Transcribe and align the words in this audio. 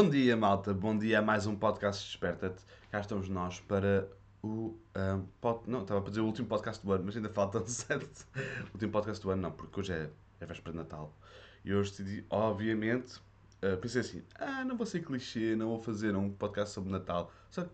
Bom 0.00 0.08
dia, 0.08 0.34
malta. 0.34 0.72
Bom 0.72 0.96
dia 0.96 1.18
a 1.18 1.22
mais 1.22 1.46
um 1.46 1.54
podcast 1.54 2.06
Desperta-te. 2.06 2.64
Cá 2.90 3.00
estamos 3.00 3.28
nós 3.28 3.60
para 3.60 4.08
o. 4.42 4.74
Um, 4.96 5.26
pod... 5.42 5.60
Não, 5.66 5.82
estava 5.82 6.00
a 6.00 6.08
dizer 6.08 6.22
o 6.22 6.24
último 6.24 6.48
podcast 6.48 6.82
do 6.82 6.90
ano, 6.90 7.04
mas 7.04 7.16
ainda 7.18 7.28
falta 7.28 7.62
certo. 7.68 8.26
O 8.70 8.72
último 8.72 8.90
podcast 8.90 9.22
do 9.22 9.30
ano, 9.30 9.42
não, 9.42 9.52
porque 9.52 9.78
hoje 9.78 9.92
é, 9.92 10.08
é 10.40 10.46
véspera 10.46 10.72
de 10.72 10.78
Natal. 10.78 11.14
E 11.62 11.74
hoje 11.74 11.90
decidi, 11.90 12.24
obviamente, 12.30 13.18
uh, 13.62 13.76
pensei 13.78 14.00
assim: 14.00 14.22
ah, 14.36 14.64
não 14.64 14.74
vou 14.74 14.86
ser 14.86 15.04
clichê, 15.04 15.54
não 15.54 15.68
vou 15.68 15.78
fazer 15.78 16.16
um 16.16 16.30
podcast 16.30 16.72
sobre 16.72 16.90
Natal. 16.90 17.30
Só 17.50 17.64
que, 17.64 17.70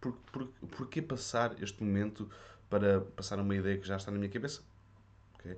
por, 0.00 0.12
por, 0.32 0.46
por 0.46 0.88
que 0.88 1.02
passar 1.02 1.62
este 1.62 1.84
momento 1.84 2.26
para 2.70 3.02
passar 3.02 3.38
uma 3.38 3.54
ideia 3.54 3.76
que 3.76 3.86
já 3.86 3.96
está 3.96 4.10
na 4.10 4.16
minha 4.16 4.30
cabeça? 4.30 4.62
Ok? 5.34 5.54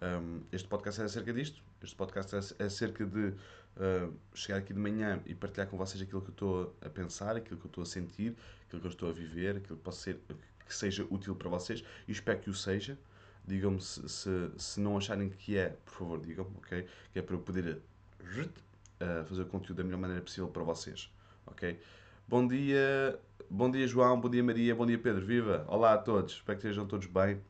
Um, 0.00 0.40
este 0.50 0.66
podcast 0.66 1.02
é 1.02 1.04
acerca 1.04 1.34
disto. 1.34 1.62
Este 1.82 1.96
podcast 1.96 2.54
é 2.58 2.64
acerca 2.64 3.04
de 3.04 3.34
uh, 3.76 4.12
chegar 4.34 4.58
aqui 4.58 4.72
de 4.72 4.78
manhã 4.78 5.20
e 5.26 5.34
partilhar 5.34 5.68
com 5.68 5.76
vocês 5.76 6.02
aquilo 6.02 6.20
que 6.20 6.28
eu 6.28 6.32
estou 6.32 6.76
a 6.80 6.88
pensar, 6.88 7.36
aquilo 7.36 7.58
que 7.58 7.66
eu 7.66 7.68
estou 7.68 7.82
a 7.82 7.86
sentir, 7.86 8.36
aquilo 8.66 8.80
que 8.80 8.86
eu 8.86 8.90
estou 8.90 9.10
a 9.10 9.12
viver, 9.12 9.56
aquilo 9.56 9.76
que, 9.76 9.82
possa 9.82 10.00
ser, 10.00 10.20
que 10.66 10.74
seja 10.74 11.06
útil 11.10 11.34
para 11.34 11.48
vocês 11.48 11.84
e 12.06 12.12
espero 12.12 12.38
que 12.40 12.50
o 12.50 12.54
seja. 12.54 12.98
Digam-me 13.46 13.80
se, 13.80 14.06
se, 14.08 14.50
se, 14.56 14.80
não 14.80 14.98
acharem 14.98 15.30
que 15.30 15.56
é, 15.56 15.70
por 15.84 15.94
favor, 15.94 16.20
digam-me, 16.20 16.56
ok? 16.58 16.86
Que 17.12 17.18
é 17.18 17.22
para 17.22 17.34
eu 17.34 17.40
poder 17.40 17.78
uh, 17.78 19.24
fazer 19.24 19.42
o 19.42 19.46
conteúdo 19.46 19.78
da 19.78 19.84
melhor 19.84 19.98
maneira 19.98 20.22
possível 20.22 20.48
para 20.48 20.62
vocês, 20.62 21.10
ok? 21.46 21.80
Bom 22.28 22.46
dia, 22.46 23.18
bom 23.50 23.70
dia 23.70 23.88
João, 23.88 24.20
bom 24.20 24.28
dia 24.28 24.44
Maria, 24.44 24.74
bom 24.74 24.86
dia 24.86 24.98
Pedro, 24.98 25.24
viva! 25.24 25.64
Olá 25.68 25.94
a 25.94 25.98
todos, 25.98 26.34
espero 26.34 26.58
que 26.58 26.66
estejam 26.66 26.86
todos 26.86 27.06
bem. 27.06 27.40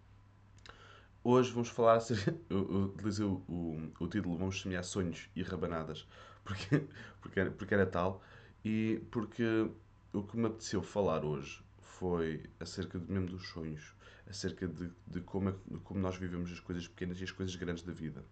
Hoje 1.22 1.52
vamos 1.52 1.68
falar, 1.68 1.98
eu 2.48 2.84
utilizei 2.84 3.26
o, 3.26 3.42
o, 3.46 3.92
o, 4.00 4.08
título 4.08 4.38
Vamos 4.38 4.62
semear 4.62 4.82
sonhos 4.82 5.28
e 5.36 5.42
rabanadas, 5.42 6.08
porque, 6.42 6.86
porque, 7.20 7.40
era, 7.40 7.50
porque 7.50 7.74
era 7.74 7.84
tal, 7.84 8.22
e 8.64 9.02
porque 9.10 9.70
o 10.14 10.22
que 10.22 10.36
me 10.38 10.46
apeteceu 10.46 10.82
falar 10.82 11.22
hoje 11.22 11.62
foi 11.78 12.48
acerca 12.58 12.98
de, 12.98 13.12
mesmo 13.12 13.28
dos 13.28 13.48
sonhos, 13.48 13.94
acerca 14.26 14.66
de, 14.66 14.90
de, 15.06 15.20
como, 15.20 15.50
é, 15.50 15.54
de 15.70 15.78
como 15.80 16.00
nós 16.00 16.16
vivemos 16.16 16.50
as 16.50 16.60
coisas 16.60 16.88
pequenas 16.88 17.20
e 17.20 17.24
as 17.24 17.30
coisas 17.30 17.54
grandes 17.54 17.82
da 17.82 17.92
vida. 17.92 18.24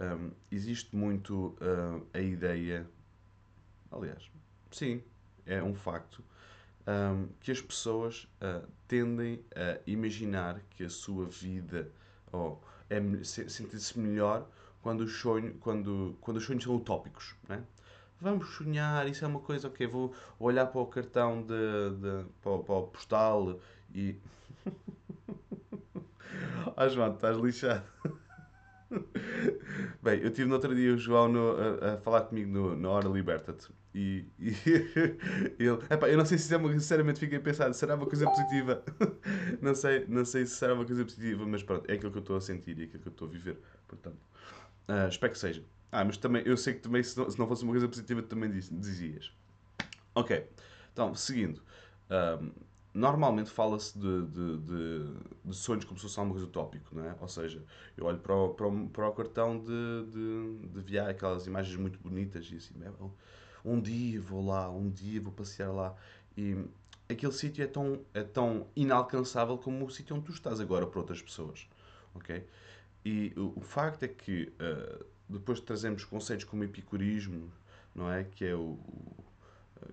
Um, 0.00 0.30
existe 0.50 0.96
muito 0.96 1.48
uh, 1.60 2.06
a 2.14 2.20
ideia, 2.20 2.88
aliás, 3.92 4.30
sim, 4.70 5.02
é 5.44 5.62
um 5.62 5.74
facto, 5.74 6.24
um, 6.86 7.28
que 7.40 7.50
as 7.50 7.60
pessoas 7.60 8.28
uh, 8.40 8.66
tendem 8.86 9.44
a 9.54 9.78
imaginar 9.86 10.60
que 10.70 10.84
a 10.84 10.90
sua 10.90 11.26
vida 11.26 11.90
ou 12.32 12.62
é 12.88 13.00
sentir-se 13.24 13.98
melhor 13.98 14.46
quando 14.82 15.00
os, 15.00 15.12
sonhos, 15.18 15.54
quando, 15.60 16.16
quando 16.20 16.36
os 16.36 16.44
sonhos 16.44 16.62
são 16.62 16.76
utópicos, 16.76 17.34
né? 17.48 17.62
Vamos 18.20 18.48
sonhar, 18.54 19.06
isso 19.08 19.24
é 19.24 19.28
uma 19.28 19.40
coisa, 19.40 19.68
ok, 19.68 19.86
vou 19.86 20.14
olhar 20.38 20.66
para 20.66 20.80
o 20.80 20.86
cartão 20.86 21.42
de, 21.42 21.48
de 21.48 22.24
para, 22.40 22.58
para 22.58 22.74
o 22.74 22.86
postal 22.86 23.58
e... 23.94 24.16
Ah, 26.76 26.88
João, 26.88 27.14
estás 27.14 27.38
lixado. 27.38 27.82
Bem, 30.02 30.20
eu 30.20 30.30
tive 30.30 30.46
no 30.46 30.54
outro 30.54 30.74
dia 30.74 30.92
o 30.92 30.98
João 30.98 31.28
no, 31.28 31.56
a, 31.56 31.94
a, 31.94 31.96
falar 31.98 32.22
comigo 32.22 32.50
no, 32.50 32.76
na 32.76 32.90
Hora 32.90 33.08
Liberta-te 33.08 33.68
e, 33.96 34.26
e 34.38 34.50
ele, 35.58 35.78
epá, 35.88 36.06
eu 36.06 36.18
não 36.18 36.26
sei 36.26 36.36
se 36.36 36.52
é 36.52 36.58
uma, 36.58 36.70
sinceramente 36.70 37.18
fiquei 37.18 37.38
a 37.38 37.40
pensar, 37.40 37.72
será 37.72 37.94
uma 37.94 38.04
coisa 38.04 38.28
positiva? 38.28 38.84
não, 39.62 39.74
sei, 39.74 40.04
não 40.06 40.22
sei 40.22 40.44
se 40.44 40.56
será 40.56 40.74
uma 40.74 40.84
coisa 40.84 41.02
positiva, 41.02 41.46
mas 41.46 41.62
pronto, 41.62 41.90
é 41.90 41.94
aquilo 41.94 42.12
que 42.12 42.18
eu 42.18 42.20
estou 42.20 42.36
a 42.36 42.40
sentir 42.42 42.78
e 42.78 42.82
é 42.82 42.84
aquilo 42.84 43.02
que 43.02 43.08
eu 43.08 43.12
estou 43.12 43.26
a 43.26 43.30
viver, 43.30 43.58
portanto, 43.88 44.18
uh, 44.86 45.08
espero 45.08 45.32
que 45.32 45.38
seja. 45.38 45.64
Ah, 45.90 46.04
mas 46.04 46.18
também, 46.18 46.42
eu 46.44 46.58
sei 46.58 46.74
que 46.74 46.80
também 46.80 47.02
se 47.02 47.16
não, 47.16 47.30
se 47.30 47.38
não 47.38 47.48
fosse 47.48 47.62
uma 47.62 47.72
coisa 47.72 47.88
positiva, 47.88 48.22
também 48.22 48.50
dizias. 48.50 49.32
Ok, 50.14 50.46
então, 50.92 51.14
seguindo. 51.14 51.62
Um, 52.10 52.50
normalmente 52.92 53.48
fala-se 53.48 53.98
de, 53.98 54.26
de, 54.26 54.56
de, 54.58 55.14
de, 55.42 55.56
sonhos 55.56 55.86
como 55.86 55.98
se 55.98 56.02
fosse 56.02 56.16
coisa 56.16 56.44
utópico, 56.44 56.94
não 56.94 57.04
é? 57.04 57.16
Ou 57.18 57.28
seja, 57.28 57.64
eu 57.96 58.04
olho 58.04 58.18
para 58.18 58.34
o, 58.34 58.50
para 58.50 58.66
o, 58.66 58.88
para 58.90 59.08
o 59.08 59.12
cartão 59.12 59.58
de, 59.58 60.06
de, 60.10 60.68
de 60.68 60.80
viar 60.82 61.08
aquelas 61.08 61.46
imagens 61.46 61.76
muito 61.76 61.98
bonitas 61.98 62.46
e 62.52 62.56
assim, 62.56 62.74
um 63.66 63.80
dia 63.80 64.20
vou 64.20 64.44
lá, 64.44 64.70
um 64.70 64.88
dia 64.88 65.20
vou 65.20 65.32
passear 65.32 65.72
lá. 65.72 65.94
E 66.36 66.56
aquele 67.08 67.32
sítio 67.32 67.64
é 67.64 67.66
tão, 67.66 68.00
é 68.14 68.22
tão 68.22 68.66
inalcançável 68.76 69.58
como 69.58 69.84
o 69.84 69.90
sítio 69.90 70.16
onde 70.16 70.26
tu 70.26 70.32
estás 70.32 70.60
agora 70.60 70.86
para 70.86 71.00
outras 71.00 71.20
pessoas, 71.20 71.68
ok? 72.14 72.46
E 73.04 73.32
o, 73.36 73.52
o 73.56 73.60
facto 73.60 74.02
é 74.02 74.08
que 74.08 74.52
uh, 74.60 75.04
depois 75.28 75.60
trazemos 75.60 76.04
conceitos 76.04 76.44
como 76.44 76.64
epicurismo, 76.64 77.50
não 77.94 78.10
é? 78.10 78.24
Que 78.24 78.46
é 78.46 78.54
o, 78.54 78.78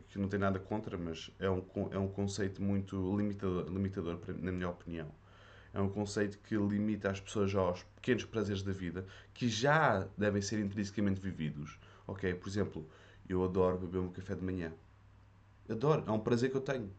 que 0.09 0.19
não 0.19 0.27
tem 0.27 0.39
nada 0.39 0.59
contra, 0.59 0.97
mas 0.97 1.31
é 1.39 1.49
um, 1.49 1.63
é 1.91 1.97
um 1.97 2.07
conceito 2.07 2.61
muito 2.61 3.15
limitador, 3.15 3.67
limitador, 3.67 4.19
na 4.39 4.51
minha 4.51 4.69
opinião. 4.69 5.07
É 5.73 5.81
um 5.81 5.89
conceito 5.89 6.37
que 6.39 6.55
limita 6.55 7.09
as 7.09 7.19
pessoas 7.19 7.53
aos 7.55 7.83
pequenos 7.95 8.25
prazeres 8.25 8.61
da 8.61 8.71
vida, 8.71 9.05
que 9.33 9.49
já 9.49 10.07
devem 10.17 10.41
ser 10.41 10.59
intrinsecamente 10.59 11.19
vividos. 11.19 11.79
Ok? 12.05 12.33
Por 12.35 12.47
exemplo, 12.47 12.87
eu 13.27 13.43
adoro 13.43 13.77
beber 13.77 13.99
um 13.99 14.09
café 14.09 14.35
de 14.35 14.43
manhã. 14.43 14.71
Adoro, 15.69 16.03
é 16.05 16.11
um 16.11 16.19
prazer 16.19 16.51
que 16.51 16.57
eu 16.57 16.61
tenho. 16.61 16.91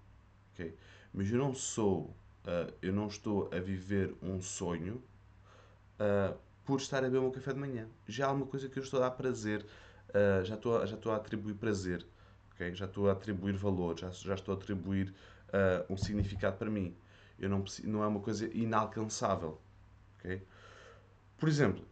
Ok? 0.52 0.74
Mas 1.12 1.30
eu 1.30 1.38
não 1.38 1.54
sou, 1.54 2.14
uh, 2.44 2.72
eu 2.80 2.92
não 2.92 3.06
estou 3.06 3.50
a 3.52 3.58
viver 3.58 4.14
um 4.22 4.40
sonho 4.40 5.02
uh, 6.00 6.36
por 6.64 6.80
estar 6.80 6.98
a 6.98 7.02
beber 7.02 7.20
um 7.20 7.30
café 7.30 7.52
de 7.52 7.58
manhã. 7.58 7.88
Já 8.06 8.28
há 8.28 8.32
uma 8.32 8.46
coisa 8.46 8.68
que 8.68 8.78
eu 8.78 8.82
estou 8.82 9.00
a 9.02 9.08
dar 9.08 9.10
prazer, 9.12 9.64
uh, 10.10 10.44
já, 10.44 10.54
estou, 10.54 10.86
já 10.86 10.94
estou 10.96 11.12
a 11.12 11.16
atribuir 11.16 11.54
prazer 11.54 12.06
Okay? 12.54 12.74
Já 12.74 12.84
estou 12.84 13.08
a 13.08 13.12
atribuir 13.12 13.56
valor, 13.56 13.98
já, 13.98 14.10
já 14.10 14.34
estou 14.34 14.54
a 14.54 14.56
atribuir 14.56 15.12
um 15.88 15.96
significado 15.96 16.56
para 16.56 16.68
mim. 16.68 16.96
Eu 17.38 17.48
não, 17.48 17.64
não 17.84 18.02
é 18.02 18.06
uma 18.08 18.18
coisa 18.18 18.48
inalcançável. 18.56 19.60
Okay? 20.18 20.42
Por 21.36 21.48
exemplo, 21.48 21.84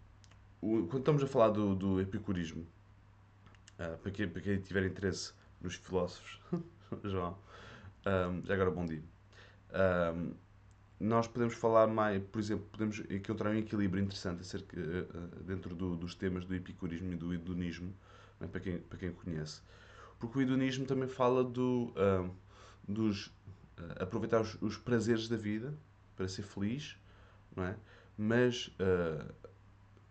o, 0.60 0.87
quando 0.87 1.00
estamos 1.00 1.22
a 1.22 1.26
falar 1.26 1.50
do, 1.50 1.75
do 1.75 2.00
epicurismo, 2.00 2.66
uh, 3.78 3.99
para, 3.99 4.10
quem, 4.10 4.28
para 4.28 4.41
quem 4.43 4.60
tiver 4.60 4.87
interesse 4.87 5.33
nos 5.60 5.75
filósofos, 5.77 6.41
João, 7.05 7.37
um, 8.06 8.44
já 8.44 8.55
agora 8.55 8.71
bom 8.71 8.84
dia. 8.84 9.03
Um, 9.72 10.34
nós 10.99 11.27
podemos 11.27 11.55
falar 11.55 11.88
mais, 11.88 12.22
por 12.22 12.38
exemplo, 12.38 12.66
podemos 12.71 13.00
encontrar 13.11 13.50
um 13.50 13.59
equilíbrio 13.59 14.03
interessante 14.03 14.41
acerca, 14.43 14.78
uh, 14.78 15.43
dentro 15.43 15.75
do, 15.75 15.97
dos 15.97 16.15
temas 16.15 16.44
do 16.44 16.55
epicurismo 16.55 17.12
e 17.12 17.16
do 17.16 17.34
hedonismo, 17.34 17.93
né, 18.38 18.47
para, 18.47 18.61
quem, 18.61 18.78
para 18.78 18.99
quem 18.99 19.12
conhece. 19.12 19.61
Porque 20.19 20.38
o 20.38 20.43
hedonismo 20.43 20.87
também 20.87 21.09
fala 21.09 21.43
do, 21.43 21.93
uh, 21.97 22.31
dos 22.87 23.27
uh, 23.27 24.03
aproveitar 24.03 24.41
os, 24.41 24.56
os, 24.62 24.77
prazeres 24.77 25.28
da 25.28 25.37
vida 25.37 25.75
para 26.15 26.28
ser 26.28 26.43
feliz, 26.43 26.97
não 27.56 27.65
é? 27.65 27.77
Mas 28.16 28.69
uh, 28.69 29.32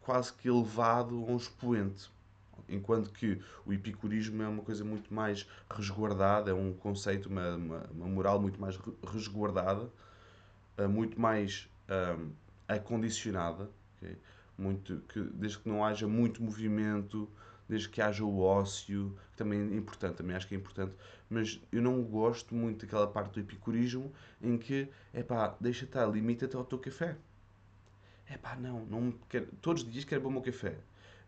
quase 0.02 0.34
que 0.34 0.50
elevado 0.50 1.16
a 1.16 1.32
um 1.32 1.38
expoente. 1.38 2.10
Enquanto 2.70 3.12
que 3.12 3.40
o 3.66 3.74
epicurismo 3.74 4.42
é 4.42 4.48
uma 4.48 4.64
coisa 4.64 4.84
muito 4.84 5.14
mais 5.14 5.48
resguardada, 5.70 6.52
é 6.52 6.54
um 6.54 6.74
conceito, 6.74 7.28
uma, 7.28 7.56
uma, 7.56 7.90
uma 7.92 8.08
moral 8.08 8.40
muito 8.40 8.60
mais 8.60 8.80
resguardada, 9.04 9.90
uh, 10.78 10.88
muito 10.88 11.20
mais 11.20 11.70
um, 12.18 12.32
acondicionada, 12.68 13.70
okay? 13.98 14.18
muito, 14.58 15.02
que, 15.10 15.22
desde 15.22 15.60
que 15.60 15.68
não 15.68 15.84
haja 15.84 16.08
muito 16.08 16.42
movimento, 16.42 17.30
desde 17.68 17.90
que 17.90 18.02
haja 18.02 18.24
o 18.24 18.40
ócio, 18.40 19.18
que 19.32 19.38
também 19.38 19.60
é 19.60 19.76
importante, 19.76 20.16
também 20.16 20.36
acho 20.36 20.48
que 20.48 20.54
é 20.54 20.58
importante, 20.58 20.94
mas 21.30 21.62
eu 21.72 21.82
não 21.82 22.04
gosto 22.04 22.54
muito 22.54 22.86
daquela 22.86 23.08
parte 23.08 23.34
do 23.34 23.40
epicurismo 23.40 24.12
em 24.42 24.58
que, 24.58 24.90
é 25.14 25.24
pá, 25.24 25.56
deixa 25.60 25.86
estar, 25.86 26.06
limita-te 26.06 26.56
ao 26.56 26.66
teu 26.66 26.78
café. 26.78 27.18
É 28.28 28.38
pá, 28.38 28.56
não, 28.56 28.86
não 28.86 29.12
quero, 29.30 29.48
todos 29.62 29.84
os 29.84 29.92
dias 29.92 30.06
quero 30.06 30.22
beber 30.22 30.30
o 30.30 30.34
meu 30.34 30.42
café, 30.42 30.78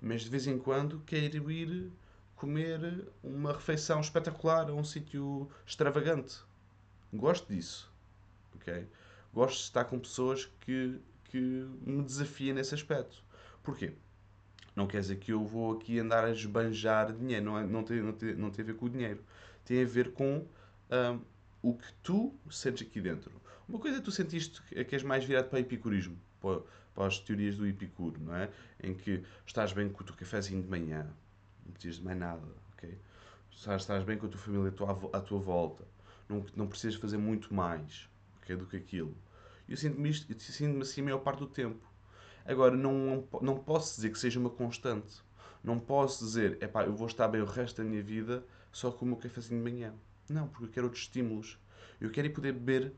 mas 0.03 0.23
de 0.23 0.29
vez 0.29 0.45
em 0.47 0.59
quando 0.59 1.01
quero 1.05 1.49
ir 1.49 1.89
comer 2.35 3.07
uma 3.23 3.53
refeição 3.53 4.01
espetacular 4.01 4.69
a 4.69 4.73
um 4.73 4.83
sítio 4.83 5.49
extravagante. 5.65 6.41
Gosto 7.13 7.47
disso, 7.47 7.89
ok? 8.53 8.85
Gosto 9.33 9.59
de 9.59 9.63
estar 9.63 9.85
com 9.85 9.97
pessoas 9.97 10.45
que, 10.59 10.99
que 11.23 11.37
me 11.37 12.03
desafiem 12.03 12.51
nesse 12.53 12.75
aspecto. 12.75 13.23
Porquê? 13.63 13.93
Não 14.75 14.87
quer 14.87 14.99
dizer 14.99 15.15
que 15.17 15.31
eu 15.31 15.45
vou 15.45 15.77
aqui 15.77 15.97
andar 15.99 16.25
a 16.25 16.31
esbanjar 16.31 17.13
dinheiro, 17.13 17.45
não, 17.45 17.57
é, 17.57 17.65
não, 17.65 17.83
tem, 17.83 18.01
não, 18.01 18.11
tem, 18.11 18.35
não 18.35 18.51
tem 18.51 18.63
a 18.63 18.65
ver 18.65 18.75
com 18.75 18.87
o 18.87 18.89
dinheiro. 18.89 19.23
Tem 19.63 19.81
a 19.81 19.87
ver 19.87 20.11
com 20.11 20.45
um, 20.91 21.21
o 21.61 21.73
que 21.75 21.93
tu 22.03 22.35
sentes 22.51 22.85
aqui 22.85 22.99
dentro. 22.99 23.31
Uma 23.69 23.79
coisa 23.79 23.99
é 23.99 24.01
tu 24.01 24.11
sentiste 24.11 24.61
que 24.63 24.95
és 24.95 25.03
mais 25.03 25.23
virado 25.23 25.47
para 25.47 25.57
o 25.57 25.61
epicurismo, 25.61 26.19
para, 26.41 26.61
para 26.93 27.07
as 27.07 27.19
teorias 27.19 27.57
do 27.57 27.67
Epicuro, 27.67 28.19
não 28.21 28.35
é? 28.35 28.49
Em 28.81 28.93
que 28.93 29.23
estás 29.45 29.73
bem 29.73 29.89
com 29.89 30.03
o 30.03 30.05
teu 30.05 30.15
cafezinho 30.15 30.61
de 30.61 30.69
manhã, 30.69 31.07
não 31.65 31.73
precisas 31.73 31.97
de 31.97 32.03
mais 32.03 32.17
nada, 32.17 32.47
ok? 32.73 32.97
Estás, 33.51 33.81
estás 33.81 34.03
bem 34.03 34.17
com 34.17 34.25
a 34.25 34.29
tua 34.29 34.39
família 34.39 34.73
à 35.13 35.21
tua, 35.21 35.39
volta, 35.39 35.87
não, 36.27 36.45
não 36.55 36.67
precisas 36.67 36.95
fazer 36.99 37.17
muito 37.17 37.53
mais 37.53 38.09
okay, 38.37 38.55
do 38.55 38.65
que 38.65 38.77
aquilo. 38.77 39.15
Eu 39.67 39.77
sinto-me 39.77 40.13
sinto 40.13 40.81
assim 40.81 41.01
a 41.01 41.03
maior 41.05 41.19
parte 41.19 41.39
do 41.39 41.47
tempo. 41.47 41.85
Agora, 42.45 42.75
não, 42.75 43.25
não 43.41 43.57
posso 43.57 43.95
dizer 43.95 44.11
que 44.11 44.19
seja 44.19 44.39
uma 44.39 44.49
constante. 44.49 45.21
Não 45.63 45.79
posso 45.79 46.25
dizer, 46.25 46.61
epá, 46.61 46.83
eu 46.83 46.93
vou 46.93 47.07
estar 47.07 47.27
bem 47.29 47.41
o 47.41 47.45
resto 47.45 47.81
da 47.81 47.87
minha 47.87 48.03
vida 48.03 48.43
só 48.71 48.91
com 48.91 49.05
o 49.05 49.07
meu 49.07 49.17
cafezinho 49.17 49.63
de 49.63 49.71
manhã. 49.71 49.93
Não, 50.29 50.47
porque 50.47 50.65
eu 50.65 50.69
quero 50.69 50.85
outros 50.87 51.03
estímulos. 51.03 51.57
Eu 52.01 52.09
quero 52.09 52.27
ir 52.27 52.31
poder 52.31 52.51
beber 52.51 52.93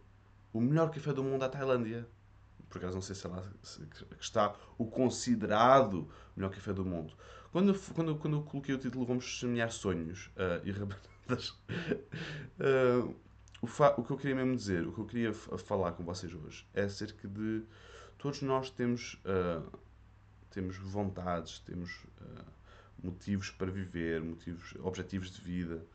o 0.51 0.59
melhor 0.59 0.89
café 0.89 1.13
do 1.13 1.23
mundo 1.23 1.43
à 1.43 1.49
Tailândia. 1.49 2.07
Por 2.69 2.77
acaso 2.77 2.95
não 2.95 3.01
sei 3.01 3.15
se 3.15 3.25
é 3.25 3.29
lá 3.29 3.43
se 3.63 3.81
está 4.19 4.55
o 4.77 4.85
considerado 4.85 6.09
melhor 6.35 6.49
café 6.51 6.73
do 6.73 6.85
mundo. 6.85 7.13
Quando, 7.51 7.73
quando, 7.93 8.15
quando 8.17 8.37
eu 8.37 8.43
coloquei 8.43 8.75
o 8.75 8.77
título 8.77 9.05
Vamos 9.05 9.39
Semear 9.39 9.71
Sonhos 9.71 10.27
uh, 10.35 10.65
e 10.65 10.71
Rabanadas, 10.71 11.49
uh, 12.59 13.15
o, 13.61 13.67
o, 14.01 14.03
que 14.03 14.11
eu 14.11 14.17
queria 14.17 14.35
mesmo 14.35 14.55
dizer, 14.55 14.85
o 14.85 14.91
que 14.91 14.99
eu 14.99 15.05
queria 15.05 15.33
falar 15.33 15.93
com 15.93 16.03
vocês 16.03 16.33
hoje 16.33 16.67
é 16.73 16.83
acerca 16.83 17.27
de 17.27 17.63
todos 18.17 18.41
nós 18.41 18.69
temos, 18.69 19.21
uh, 19.23 19.79
temos 20.49 20.75
vontades, 20.77 21.59
temos 21.59 22.05
motivos 23.01 23.51
para 23.51 23.71
viver, 23.71 24.21
motivos, 24.21 24.73
objetivos 24.79 25.31
de 25.31 25.41
vida 25.41 25.85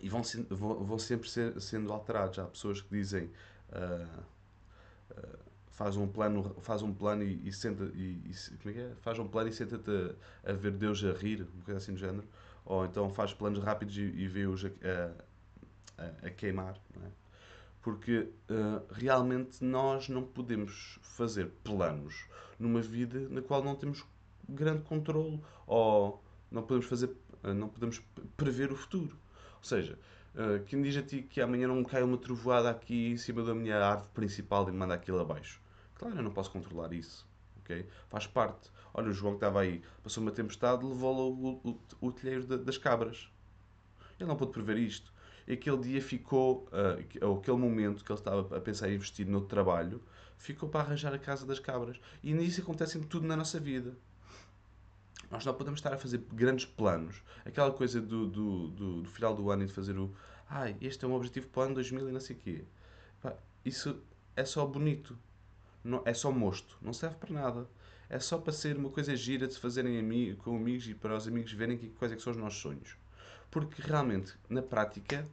e 0.00 0.08
vão, 0.08 0.22
vão 0.50 0.98
sempre 0.98 1.28
ser, 1.28 1.60
sendo 1.60 1.92
alterados. 1.92 2.38
Há 2.38 2.44
pessoas 2.44 2.80
que 2.80 2.88
dizem 2.90 3.30
uh, 3.68 4.22
faz 5.80 5.96
um 5.96 6.06
plano, 6.06 6.54
faz 6.60 6.82
um 6.82 6.92
plano 6.92 7.22
e, 7.22 7.40
e 7.48 7.50
senta 7.50 7.84
e, 7.94 8.20
e, 8.26 8.56
como 8.58 8.68
é 8.68 8.72
que 8.74 8.80
é? 8.80 8.94
Faz 9.00 9.18
um 9.18 9.26
plano 9.26 9.48
e 9.48 9.52
senta-te 9.54 9.90
a, 9.90 10.50
a, 10.50 10.52
ver 10.52 10.72
Deus 10.72 11.02
a 11.02 11.12
rir, 11.12 11.48
uma 11.54 11.64
coisa 11.64 11.78
assim 11.78 11.94
do 11.94 11.98
género. 11.98 12.28
Ou 12.66 12.84
então 12.84 13.08
faz 13.08 13.32
planos 13.32 13.64
rápidos 13.64 13.96
e, 13.96 14.02
e 14.02 14.28
vê-os 14.28 14.62
a, 14.62 14.68
a, 15.96 16.26
a, 16.26 16.30
queimar, 16.32 16.78
não 16.94 17.06
é? 17.06 17.10
Porque 17.80 18.28
uh, 18.50 18.84
realmente 18.92 19.64
nós 19.64 20.10
não 20.10 20.22
podemos 20.22 20.98
fazer 21.00 21.46
planos 21.64 22.26
numa 22.58 22.82
vida 22.82 23.26
na 23.30 23.40
qual 23.40 23.64
não 23.64 23.74
temos 23.74 24.04
grande 24.46 24.82
controle 24.82 25.40
ou 25.66 26.22
não 26.50 26.60
podemos 26.60 26.84
fazer, 26.84 27.06
uh, 27.42 27.54
não 27.54 27.70
podemos 27.70 28.02
prever 28.36 28.70
o 28.70 28.76
futuro. 28.76 29.16
Ou 29.56 29.64
seja, 29.64 29.98
uh, 30.34 30.62
quem 30.66 30.82
diz 30.82 30.94
a 30.98 31.02
ti 31.02 31.22
que 31.22 31.40
amanhã 31.40 31.68
não 31.68 31.76
me 31.76 31.86
cai 31.86 32.02
uma 32.02 32.18
trovoada 32.18 32.68
aqui 32.68 33.12
em 33.12 33.16
cima 33.16 33.42
da 33.42 33.54
minha 33.54 33.82
árvore 33.82 34.10
principal 34.12 34.68
e 34.68 34.72
me 34.72 34.76
manda 34.76 34.92
aquilo 34.92 35.18
abaixo. 35.18 35.58
Claro, 36.00 36.16
eu 36.16 36.22
não 36.22 36.32
posso 36.32 36.50
controlar 36.50 36.92
isso. 36.94 37.28
Okay? 37.60 37.86
Faz 38.08 38.26
parte. 38.26 38.70
Olha, 38.94 39.10
o 39.10 39.12
João 39.12 39.34
que 39.34 39.36
estava 39.36 39.60
aí, 39.60 39.82
passou 40.02 40.22
uma 40.22 40.32
tempestade, 40.32 40.84
levou-lo 40.84 41.60
o, 41.62 41.70
o, 41.70 42.08
o 42.08 42.10
telheiro 42.10 42.46
das 42.58 42.78
cabras. 42.78 43.30
Ele 44.18 44.28
não 44.28 44.36
pôde 44.36 44.52
prever 44.52 44.78
isto 44.78 45.12
aquele 45.52 45.78
dia 45.78 46.00
ficou, 46.00 46.68
uh, 46.68 47.26
ou 47.26 47.38
aquele 47.38 47.56
momento 47.56 48.04
que 48.04 48.12
ele 48.12 48.18
estava 48.18 48.56
a 48.56 48.60
pensar 48.60 48.88
em 48.88 48.94
investir 48.94 49.26
no 49.26 49.40
trabalho, 49.40 50.00
ficou 50.38 50.68
para 50.68 50.80
arranjar 50.80 51.12
a 51.12 51.18
casa 51.18 51.44
das 51.44 51.58
cabras. 51.58 52.00
E 52.22 52.32
nisso 52.32 52.60
acontece 52.60 52.98
em 52.98 53.02
tudo 53.02 53.26
na 53.26 53.36
nossa 53.36 53.58
vida. 53.58 53.96
Nós 55.30 55.44
não 55.44 55.54
podemos 55.54 55.78
estar 55.78 55.92
a 55.92 55.98
fazer 55.98 56.18
grandes 56.32 56.66
planos. 56.66 57.22
Aquela 57.44 57.72
coisa 57.72 58.00
do, 58.00 58.28
do, 58.28 58.68
do, 58.68 59.02
do 59.02 59.08
final 59.10 59.34
do 59.34 59.50
ano 59.50 59.64
e 59.64 59.66
de 59.66 59.72
fazer 59.72 59.96
o. 59.98 60.14
Ai, 60.48 60.72
ah, 60.72 60.84
este 60.84 61.04
é 61.04 61.08
um 61.08 61.14
objetivo 61.14 61.48
para 61.48 61.60
o 61.60 61.64
ano 61.64 61.74
2000 61.74 62.08
e 62.08 62.12
não 62.12 62.20
sei 62.20 62.36
o 62.36 62.38
quê. 62.38 62.64
Isso 63.64 64.00
é 64.34 64.44
só 64.44 64.66
bonito. 64.66 65.16
Não, 65.82 66.02
é 66.04 66.14
só 66.14 66.30
mosto. 66.30 66.76
Não 66.80 66.92
serve 66.92 67.16
para 67.16 67.32
nada. 67.32 67.68
É 68.08 68.18
só 68.18 68.38
para 68.38 68.52
ser 68.52 68.76
uma 68.76 68.90
coisa 68.90 69.14
gira 69.16 69.46
de 69.46 69.54
se 69.54 69.60
fazerem 69.60 69.98
ami 69.98 70.34
com 70.36 70.56
amigos 70.56 70.88
e 70.88 70.94
para 70.94 71.16
os 71.16 71.28
amigos 71.28 71.52
verem 71.52 71.78
que, 71.78 71.88
quais 71.90 72.12
é 72.12 72.16
que 72.16 72.22
são 72.22 72.32
os 72.32 72.36
nossos 72.36 72.60
sonhos. 72.60 72.96
Porque 73.50 73.80
realmente, 73.82 74.36
na 74.48 74.62
prática, 74.62 75.26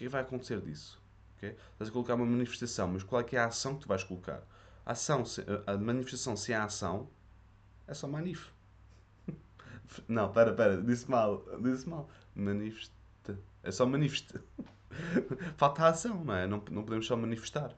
que 0.00 0.08
vai 0.08 0.22
acontecer 0.22 0.62
disso? 0.62 0.98
Okay? 1.36 1.54
Estás 1.72 1.90
a 1.90 1.92
colocar 1.92 2.14
uma 2.14 2.24
manifestação, 2.24 2.88
mas 2.88 3.02
qual 3.02 3.20
é 3.20 3.24
que 3.24 3.36
é 3.36 3.38
a 3.38 3.46
ação 3.46 3.74
que 3.74 3.82
tu 3.82 3.88
vais 3.88 4.02
colocar? 4.02 4.42
A, 4.86 4.92
ação, 4.92 5.24
a 5.66 5.76
manifestação 5.76 6.34
sem 6.38 6.54
a 6.54 6.64
ação 6.64 7.06
é 7.86 7.92
só 7.92 8.08
manif. 8.08 8.50
Não, 10.08 10.32
pera, 10.32 10.54
pera, 10.54 10.80
disse 10.80 11.10
mal, 11.10 11.44
disse 11.60 11.86
mal. 11.86 12.08
Manifesta. 12.34 13.38
É 13.62 13.70
só 13.70 13.84
manifesta. 13.84 14.42
Falta 15.58 15.82
a 15.82 15.88
ação, 15.88 16.24
não 16.24 16.34
é? 16.34 16.46
Não, 16.46 16.62
não 16.70 16.82
podemos 16.82 17.06
só 17.06 17.14
manifestar. 17.14 17.76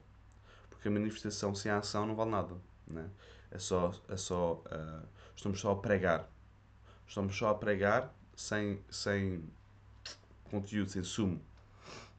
Porque 0.83 0.97
a 0.97 0.99
manifestação 0.99 1.55
sem 1.55 1.71
a 1.71 1.77
ação 1.77 2.05
não 2.05 2.13
vale 2.13 2.31
nada. 2.31 2.57
Não 2.85 3.09
é? 3.49 3.57
só. 3.57 3.93
É 4.09 4.17
só 4.17 4.61
uh, 4.65 5.07
estamos 5.33 5.61
só 5.61 5.71
a 5.71 5.75
pregar. 5.77 6.29
Estamos 7.07 7.37
só 7.37 7.51
a 7.51 7.55
pregar 7.55 8.13
sem, 8.35 8.81
sem 8.89 9.49
conteúdo, 10.43 10.91
sem 10.91 11.01
sumo. 11.01 11.41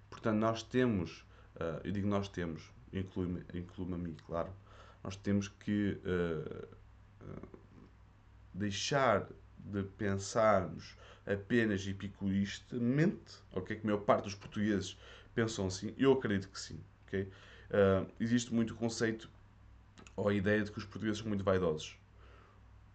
Portanto, 0.09 0.39
nós 0.39 0.63
temos, 0.63 1.27
uh, 1.57 1.79
eu 1.85 1.93
digo 1.93 2.09
nós 2.09 2.27
temos, 2.27 2.73
inclui-me 2.91 3.45
inclui 3.53 3.93
a 3.93 3.99
mim, 3.99 4.17
claro, 4.27 4.51
nós 5.03 5.15
temos 5.15 5.47
que 5.47 6.01
uh, 6.07 6.67
deixar 8.55 9.29
de 9.59 9.83
pensarmos 9.83 10.97
apenas 11.27 11.87
epicuristamente, 11.87 13.35
ok? 13.53 13.77
Que 13.77 13.83
a 13.83 13.91
maior 13.91 14.05
parte 14.05 14.25
dos 14.25 14.35
portugueses 14.35 14.99
pensam 15.35 15.67
assim, 15.67 15.95
eu 15.99 16.15
acredito 16.15 16.49
que 16.49 16.59
sim, 16.59 16.81
ok? 17.07 17.31
Existe 18.21 18.53
muito 18.53 18.75
conceito 18.75 19.31
ou 20.17 20.29
a 20.29 20.35
ideia 20.35 20.63
de 20.63 20.71
que 20.71 20.79
os 20.79 20.85
portugueses 20.85 21.19
são 21.19 21.29
muito 21.29 21.45
vaidosos. 21.45 21.97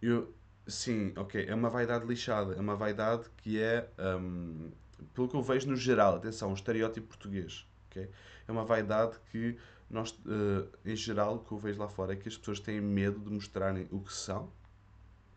Eu, 0.00 0.34
sim, 0.66 1.12
ok, 1.16 1.44
é 1.46 1.54
uma 1.54 1.68
vaidade 1.68 2.06
lixada, 2.06 2.54
é 2.54 2.60
uma 2.60 2.76
vaidade 2.76 3.24
que 3.38 3.60
é 3.60 3.88
um, 3.98 4.70
pelo 5.14 5.28
que 5.28 5.36
eu 5.36 5.42
vejo 5.42 5.68
no 5.68 5.76
geral, 5.76 6.16
atenção, 6.16 6.50
um 6.50 6.54
estereótipo 6.54 7.08
português. 7.08 7.66
Okay? 7.90 8.08
É 8.48 8.52
uma 8.52 8.64
vaidade 8.64 9.18
que 9.30 9.58
nós, 9.90 10.10
uh, 10.10 10.68
em 10.84 10.96
geral, 10.96 11.36
o 11.36 11.38
que 11.40 11.52
eu 11.52 11.58
vejo 11.58 11.78
lá 11.78 11.88
fora 11.88 12.12
é 12.12 12.16
que 12.16 12.28
as 12.28 12.36
pessoas 12.36 12.60
têm 12.60 12.80
medo 12.80 13.18
de 13.18 13.30
mostrarem 13.30 13.88
o 13.90 14.00
que 14.00 14.12
são, 14.12 14.50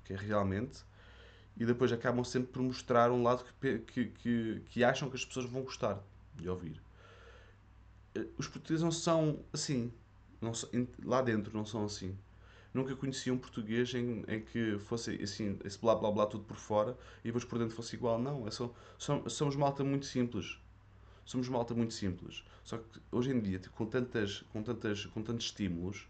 que 0.05 0.13
é 0.13 0.15
realmente, 0.15 0.83
e 1.57 1.65
depois 1.65 1.91
acabam 1.91 2.23
sempre 2.23 2.51
por 2.51 2.61
mostrar 2.61 3.11
um 3.11 3.23
lado 3.23 3.43
que, 3.59 3.79
que, 3.79 4.05
que, 4.05 4.61
que 4.69 4.83
acham 4.83 5.09
que 5.09 5.15
as 5.15 5.25
pessoas 5.25 5.45
vão 5.47 5.63
gostar 5.63 5.99
de 6.35 6.47
ouvir. 6.49 6.81
Eh, 8.15 8.27
os 8.37 8.47
portugueses 8.47 8.83
não 8.83 8.91
são 8.91 9.39
assim. 9.53 9.91
Não, 10.41 10.51
lá 11.03 11.21
dentro 11.21 11.55
não 11.55 11.65
são 11.65 11.85
assim 11.85 12.17
nunca 12.73 12.95
conheci 12.95 13.29
um 13.29 13.37
português 13.37 13.93
em, 13.93 14.23
em 14.27 14.41
que 14.41 14.77
fosse 14.79 15.21
assim, 15.21 15.59
esse 15.63 15.79
blá 15.79 15.95
blá 15.95 16.11
blá 16.11 16.25
tudo 16.25 16.43
por 16.43 16.57
fora 16.57 16.97
e 17.23 17.27
depois 17.27 17.45
por 17.45 17.59
dentro 17.59 17.75
fosse 17.75 17.95
igual. 17.95 18.19
Não, 18.19 18.47
é 18.47 18.51
só, 18.51 18.73
somos, 18.97 19.33
somos 19.33 19.55
malta 19.55 19.83
muito 19.83 20.05
simples. 20.05 20.59
Somos 21.25 21.47
malta 21.47 21.73
muito 21.73 21.93
simples. 21.93 22.43
Só 22.63 22.77
que 22.77 22.99
hoje 23.11 23.31
em 23.31 23.39
dia, 23.39 23.59
com, 23.75 23.85
tantas, 23.85 24.41
com, 24.51 24.63
tantas, 24.63 25.05
com 25.05 25.21
tantos 25.21 25.45
estímulos, 25.45 26.07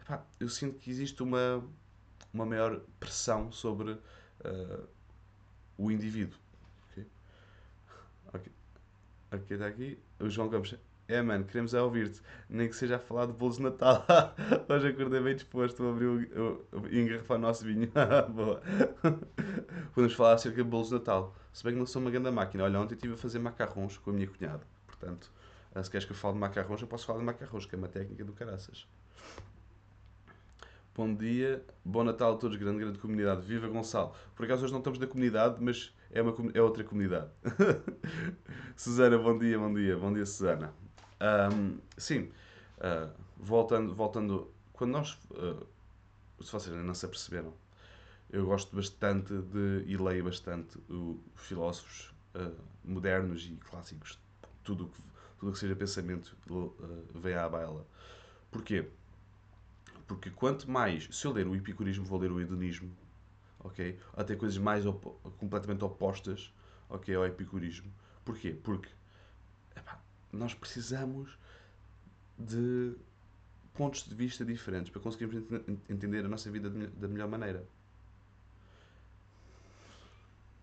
epá, 0.00 0.26
eu 0.40 0.48
sinto 0.48 0.78
que 0.78 0.90
existe 0.90 1.22
uma, 1.22 1.64
uma 2.34 2.44
maior 2.44 2.80
pressão 2.98 3.50
sobre 3.52 3.92
uh, 3.92 4.88
o 5.78 5.90
indivíduo. 5.90 6.38
Ok? 6.90 8.52
Está 9.48 9.66
aqui. 9.66 9.98
O 10.18 10.28
João 10.28 10.50
Campos 10.50 10.74
é, 11.12 11.22
mano, 11.22 11.44
queremos 11.44 11.74
é 11.74 11.82
ouvir-te. 11.82 12.20
Nem 12.48 12.68
que 12.68 12.74
seja 12.74 12.96
a 12.96 12.98
falar 12.98 13.26
de 13.26 13.32
bolos 13.32 13.56
de 13.56 13.62
Natal. 13.62 14.04
Hoje 14.68 14.88
acordei 14.88 15.20
bem 15.20 15.34
disposto 15.34 15.84
a 15.84 15.90
abrir 15.90 16.06
o, 16.06 16.66
o, 16.72 16.86
e 16.90 17.00
engarrafar 17.00 17.36
o 17.36 17.40
nosso 17.40 17.64
vinho. 17.64 17.90
Boa. 18.34 18.62
Podemos 19.94 20.14
falar 20.14 20.34
acerca 20.34 20.62
de 20.62 20.68
bolos 20.68 20.88
de 20.88 20.94
Natal. 20.94 21.34
Se 21.52 21.62
bem 21.62 21.74
que 21.74 21.78
não 21.78 21.86
sou 21.86 22.00
uma 22.00 22.10
grande 22.10 22.30
máquina. 22.30 22.64
Olha, 22.64 22.80
ontem 22.80 22.94
estive 22.94 23.14
a 23.14 23.16
fazer 23.16 23.38
macarrons 23.38 23.98
com 23.98 24.10
a 24.10 24.12
minha 24.14 24.26
cunhada. 24.26 24.62
Portanto, 24.86 25.30
se 25.82 25.90
queres 25.90 26.04
que 26.06 26.12
eu 26.12 26.16
fale 26.16 26.34
de 26.34 26.40
macarrons, 26.40 26.80
eu 26.80 26.88
posso 26.88 27.04
falar 27.06 27.18
de 27.18 27.24
macarrons, 27.24 27.66
que 27.66 27.74
é 27.74 27.78
uma 27.78 27.88
técnica 27.88 28.24
do 28.24 28.32
caraças. 28.32 28.86
Bom 30.94 31.14
dia, 31.14 31.64
bom 31.82 32.04
Natal 32.04 32.34
a 32.34 32.36
todos, 32.36 32.56
grande, 32.58 32.80
grande 32.80 32.98
comunidade. 32.98 33.40
Viva 33.42 33.66
Gonçalo. 33.66 34.14
Por 34.34 34.44
acaso 34.44 34.64
hoje 34.64 34.72
não 34.72 34.80
estamos 34.80 34.98
na 34.98 35.06
comunidade, 35.06 35.56
mas 35.58 35.94
é, 36.10 36.20
uma, 36.20 36.34
é 36.52 36.60
outra 36.60 36.84
comunidade. 36.84 37.30
Susana, 38.76 39.16
bom 39.16 39.38
dia, 39.38 39.58
bom 39.58 39.72
dia, 39.72 39.96
bom 39.96 40.12
dia, 40.12 40.26
Susana. 40.26 40.81
Um, 41.22 41.78
sim, 41.96 42.32
uh, 42.78 43.08
voltando, 43.36 43.94
voltando, 43.94 44.50
quando 44.72 44.90
nós, 44.90 45.12
uh, 45.30 45.64
se 46.42 46.50
vocês 46.50 46.74
não 46.74 46.94
se 46.94 47.06
aperceberam, 47.06 47.54
eu 48.28 48.44
gosto 48.44 48.74
bastante 48.74 49.32
de, 49.32 49.84
e 49.86 49.96
leio 49.96 50.24
bastante 50.24 50.78
o, 50.90 51.22
filósofos 51.36 52.12
uh, 52.34 52.60
modernos 52.84 53.44
e 53.44 53.54
clássicos, 53.56 54.18
tudo 54.64 54.88
que, 54.88 55.00
tudo 55.38 55.52
que 55.52 55.58
seja 55.58 55.76
pensamento 55.76 56.36
vem 57.14 57.34
à 57.34 57.48
baila. 57.48 57.86
Porquê? 58.50 58.88
Porque 60.08 60.30
quanto 60.30 60.68
mais, 60.68 61.08
se 61.12 61.24
eu 61.24 61.32
ler 61.32 61.46
o 61.46 61.54
epicurismo, 61.54 62.04
vou 62.04 62.18
ler 62.18 62.32
o 62.32 62.40
hedonismo, 62.40 62.90
ok? 63.60 63.98
Até 64.16 64.34
coisas 64.34 64.58
mais 64.58 64.84
completamente 65.38 65.84
opostas, 65.84 66.52
ok, 66.88 67.14
ao 67.14 67.24
epicurismo. 67.24 67.92
Porquê? 68.24 68.50
Porque 68.62 68.88
epá, 69.76 70.00
precisamos 70.54 71.38
de 72.38 72.94
pontos 73.74 74.04
de 74.04 74.14
vista 74.14 74.44
diferentes 74.44 74.90
para 74.90 75.00
conseguirmos 75.00 75.42
entender 75.88 76.24
a 76.24 76.28
nossa 76.28 76.50
vida 76.50 76.68
da 76.70 77.08
melhor 77.08 77.28
maneira. 77.28 77.66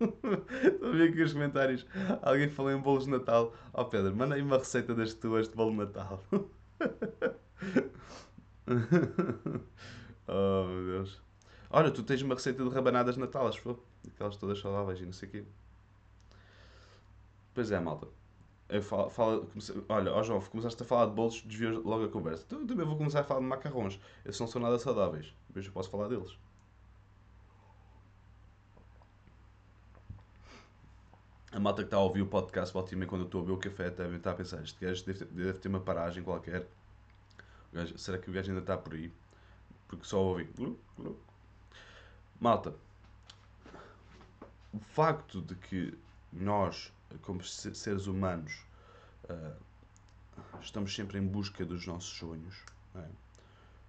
Estou 0.00 0.88
a 0.88 0.92
ver 0.92 1.10
aqui 1.10 1.22
os 1.22 1.32
comentários. 1.32 1.86
Alguém 2.22 2.48
falou 2.48 2.72
em 2.72 2.80
bolos 2.80 3.04
de 3.04 3.10
Natal. 3.10 3.54
Ó 3.72 3.82
oh, 3.82 3.84
Pedro, 3.86 4.16
manda 4.16 4.34
aí 4.34 4.42
uma 4.42 4.58
receita 4.58 4.94
das 4.94 5.12
tuas 5.14 5.48
de 5.48 5.54
bolo 5.54 5.72
de 5.72 5.76
Natal. 5.78 6.24
oh 10.26 10.64
meu 10.64 10.86
Deus. 10.86 11.22
Olha, 11.68 11.90
tu 11.90 12.02
tens 12.02 12.22
uma 12.22 12.34
receita 12.34 12.64
de 12.64 12.70
rabanadas 12.70 13.14
de 13.14 13.20
Natal, 13.20 13.46
acho 13.46 13.62
que 13.62 13.68
Aquelas 14.08 14.36
todas 14.36 14.58
saudáveis 14.58 15.00
e 15.00 15.04
não 15.04 15.12
sei 15.12 15.28
o 15.28 15.32
quê. 15.32 15.44
Pois 17.54 17.70
é, 17.70 17.78
malta. 17.78 18.08
Eu 18.70 18.82
falo, 18.82 19.10
falo- 19.10 19.48
olha, 19.88 20.12
ó 20.12 20.22
João, 20.22 20.40
começaste 20.40 20.82
a 20.82 20.86
falar 20.86 21.06
de 21.06 21.12
bolos, 21.12 21.42
desvias 21.42 21.76
logo 21.84 22.04
a 22.04 22.08
conversa. 22.08 22.44
Então 22.46 22.60
eu 22.60 22.66
também 22.66 22.86
vou 22.86 22.96
começar 22.96 23.20
a 23.20 23.24
falar 23.24 23.40
de 23.40 23.46
macarrões. 23.46 23.98
Esses 24.24 24.40
não 24.40 24.46
são 24.46 24.60
nada 24.62 24.78
saudáveis. 24.78 25.34
Depois 25.48 25.66
eu 25.66 25.72
posso 25.72 25.90
falar 25.90 26.08
deles. 26.08 26.36
A 31.52 31.58
malta 31.58 31.82
que 31.82 31.86
está 31.88 31.96
a 31.96 32.00
ouvir 32.00 32.22
o 32.22 32.26
podcast, 32.26 32.72
volta 32.72 32.94
e 32.94 33.06
quando 33.06 33.22
eu 33.22 33.26
estou 33.26 33.40
a 33.40 33.44
beber 33.44 33.54
o 33.56 33.58
café, 33.58 33.90
deve 33.90 34.16
estar 34.16 34.30
a 34.30 34.34
pensar: 34.34 34.62
este 34.62 34.84
gajo 34.84 35.04
deve 35.04 35.24
deve 35.24 35.52
ter 35.54 35.68
uma 35.68 35.80
paragem 35.80 36.22
qualquer. 36.22 36.66
Gajo- 37.72 37.98
será 37.98 38.18
que 38.18 38.30
o 38.30 38.32
gajo 38.32 38.50
ainda 38.50 38.60
está 38.60 38.76
por 38.78 38.94
aí? 38.94 39.12
Porque 39.88 40.04
só 40.06 40.20
ouvi. 40.22 40.48
Malta, 42.40 42.74
o 44.72 44.78
facto 44.78 45.40
de 45.42 45.56
que 45.56 45.98
nós, 46.32 46.92
como 47.22 47.42
se- 47.44 47.74
seres 47.74 48.06
humanos, 48.06 48.64
ah, 49.28 49.54
estamos 50.60 50.94
sempre 50.94 51.18
em 51.18 51.26
busca 51.26 51.64
dos 51.64 51.86
nossos 51.86 52.16
sonhos, 52.16 52.64
é? 52.94 53.04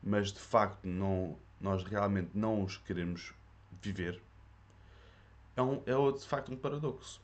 mas 0.03 0.31
de 0.31 0.39
facto 0.39 0.85
não, 0.87 1.37
nós 1.59 1.83
realmente 1.83 2.31
não 2.33 2.63
os 2.63 2.77
queremos 2.77 3.33
viver, 3.81 4.21
é, 5.55 5.61
um, 5.61 5.81
é 5.85 6.11
de 6.17 6.27
facto 6.27 6.51
um 6.51 6.57
paradoxo. 6.57 7.21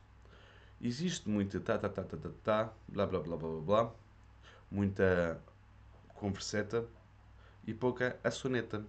Existe 0.80 1.28
muita 1.28 1.58
tá, 1.60 1.76
tá, 1.78 1.88
tá, 1.88 2.04
tá, 2.04 2.16
tá, 2.16 2.30
tá, 2.44 2.72
blá, 2.88 3.06
blá, 3.06 3.20
blá, 3.20 3.36
blá, 3.36 3.60
blá, 3.60 3.92
muita 4.70 5.40
converseta 6.14 6.84
e 7.66 7.74
pouca 7.74 8.18
açoneta. 8.22 8.84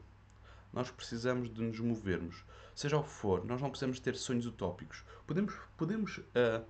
Nós 0.72 0.92
precisamos 0.92 1.52
de 1.52 1.62
nos 1.64 1.80
movermos. 1.80 2.44
Seja 2.76 2.98
o 2.98 3.04
que 3.04 3.10
for, 3.10 3.44
nós 3.44 3.60
não 3.60 3.70
precisamos 3.70 4.00
ter 4.00 4.16
sonhos 4.16 4.46
utópicos. 4.46 5.04
Podemos, 5.26 5.56
podemos 5.76 6.22
ah, 6.36 6.64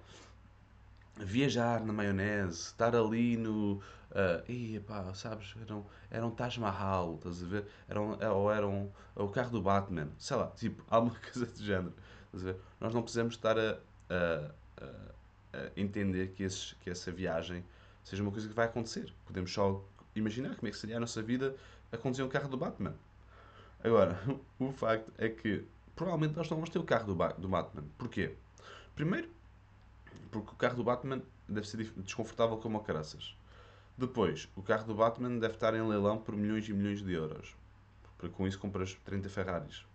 viajar 1.26 1.84
na 1.86 1.94
maionese, 1.94 2.58
estar 2.68 2.96
ali 2.96 3.38
no. 3.38 3.82
Uh, 4.12 4.52
Ih, 4.52 4.80
pá, 4.80 5.14
sabes? 5.14 5.54
Era 5.62 5.76
um, 5.76 5.84
era 6.10 6.26
um 6.26 6.32
Taj 6.32 6.60
Mahal, 6.60 7.16
estás 7.16 7.44
a 7.44 7.46
ver? 7.48 7.66
Era 7.88 8.02
um, 8.02 8.18
ou 8.34 8.52
era 8.52 8.68
um, 8.68 8.90
o 9.16 9.28
carro 9.30 9.52
do 9.52 9.62
Batman, 9.62 10.10
sei 10.18 10.36
lá, 10.38 10.48
tipo, 10.48 10.84
alguma 10.90 11.16
coisa 11.20 11.46
do 11.46 11.64
género. 11.64 11.94
Estás 12.26 12.44
a 12.44 12.54
ver? 12.54 12.62
Nós 12.80 12.94
não 12.94 13.02
precisamos 13.04 13.36
estar 13.36 13.58
a, 13.60 13.78
a- 14.10 14.52
a- 14.82 15.60
a 15.60 15.72
entender 15.80 16.30
que, 16.30 16.44
esses, 16.44 16.74
que 16.82 16.90
essa 16.90 17.12
viagem 17.12 17.64
seja 18.04 18.22
uma 18.24 18.32
coisa 18.32 18.48
que 18.48 18.54
vai 18.54 18.66
acontecer. 18.66 19.14
Podemos 19.26 19.52
só 19.54 19.84
imaginar 20.16 20.56
como 20.56 20.68
é 20.68 20.72
que 20.72 20.78
seria 20.78 20.98
a 20.98 21.00
nossa 21.00 21.22
vida 21.22 21.56
a 21.92 21.98
conduzir 21.98 22.26
um 22.26 22.30
carro 22.30 22.48
do 22.50 22.58
Batman. 22.58 22.94
Agora, 23.84 24.20
o 24.60 24.72
facto 24.72 25.12
é 25.18 25.30
que 25.30 25.66
provavelmente 25.96 26.36
nós 26.36 26.50
não 26.50 26.58
vamos 26.58 26.70
ter 26.70 26.80
o 26.80 26.84
carro 26.84 27.08
do, 27.08 27.16
Ba- 27.16 27.34
do 27.34 27.48
Batman. 27.48 27.84
Porquê? 27.98 28.36
Primeiro, 28.96 29.30
porque 30.31 30.51
o 30.53 30.55
carro 30.55 30.75
do 30.77 30.83
Batman 30.83 31.21
deve 31.48 31.67
ser 31.67 31.77
desconfortável 31.98 32.57
como 32.57 32.77
o 32.77 32.81
caraças. 32.81 33.36
Depois, 33.98 34.50
o 34.55 34.62
carro 34.63 34.88
do 34.88 34.95
Batman 34.95 35.39
deve 35.39 35.55
estar 35.55 35.74
em 35.75 35.88
leilão 35.88 36.17
por 36.19 36.36
milhões 36.36 36.67
e 36.69 36.74
milhões 36.74 37.01
de 37.03 37.13
euros. 37.13 37.55
Para 38.17 38.29
com 38.29 38.48
isso 38.48 38.59
compras 38.59 38.95
30 39.05 39.29
Ferraris. 39.29 39.86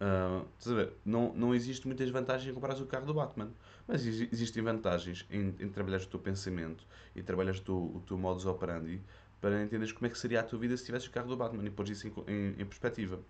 Ah, 0.00 0.42
estás 0.58 0.76
a 0.76 0.84
ver? 0.84 0.92
Não, 1.04 1.32
não 1.34 1.54
existe 1.54 1.86
muitas 1.86 2.10
vantagens 2.10 2.50
em 2.50 2.54
comprar 2.54 2.74
o 2.80 2.86
carro 2.86 3.06
do 3.06 3.14
Batman. 3.14 3.50
Mas 3.86 4.06
exi- 4.06 4.28
existem 4.32 4.62
vantagens 4.62 5.26
em, 5.30 5.54
em 5.60 5.68
trabalhar 5.68 6.00
o 6.00 6.06
teu 6.06 6.20
pensamento 6.20 6.84
e 7.14 7.22
trabalhar 7.22 7.54
o 7.54 7.60
teu, 7.60 7.76
o 7.76 8.02
teu 8.06 8.18
modus 8.18 8.46
operandi 8.46 9.00
para 9.40 9.62
entenderes 9.62 9.92
como 9.92 10.06
é 10.06 10.10
que 10.10 10.18
seria 10.18 10.40
a 10.40 10.42
tua 10.42 10.58
vida 10.58 10.76
se 10.76 10.84
tivesse 10.84 11.08
o 11.08 11.10
carro 11.10 11.28
do 11.28 11.36
Batman 11.36 11.64
e 11.66 11.70
pôres 11.70 11.90
isso 11.98 12.08
em, 12.08 12.32
em, 12.32 12.62
em 12.62 12.66
perspectiva. 12.66 13.20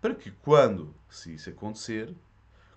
Para 0.00 0.14
que 0.14 0.30
quando, 0.30 0.94
se 1.08 1.34
isso 1.34 1.50
acontecer, 1.50 2.14